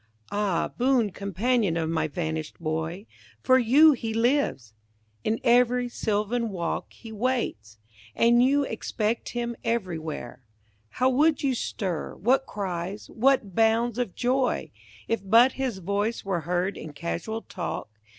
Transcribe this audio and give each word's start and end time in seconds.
Ah, 0.31 0.71
boon 0.79 1.11
companion 1.11 1.77
of 1.77 1.87
my 1.87 2.07
vanished 2.07 2.57
boy. 2.59 3.05
For 3.43 3.59
you 3.59 3.91
he 3.91 4.15
lives; 4.15 4.73
in 5.23 5.39
every 5.43 5.89
sylvan 5.89 6.49
walk 6.49 6.91
He 6.91 7.11
waits; 7.11 7.77
and 8.15 8.43
you 8.43 8.63
expect 8.63 9.29
him 9.33 9.55
everywhere. 9.63 10.41
How 10.89 11.11
would 11.11 11.43
you 11.43 11.53
stir, 11.53 12.15
what 12.15 12.47
cries, 12.47 13.11
what 13.11 13.53
bounds 13.53 13.99
of 13.99 14.15
joy. 14.15 14.71
If 15.07 15.21
but 15.23 15.51
his 15.51 15.77
voice 15.77 16.25
were 16.25 16.41
heard 16.49 16.77
in 16.77 16.93
casual 16.93 17.43
talk. 17.43 17.99